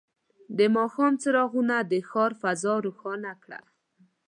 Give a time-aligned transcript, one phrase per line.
[0.57, 3.59] د ماښام څراغونه د ښار فضا روښانه کړه.